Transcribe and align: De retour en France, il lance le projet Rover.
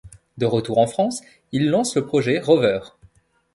De 0.39 0.47
retour 0.47 0.79
en 0.79 0.87
France, 0.87 1.21
il 1.51 1.69
lance 1.69 1.95
le 1.95 2.03
projet 2.03 2.39
Rover. 2.39 2.79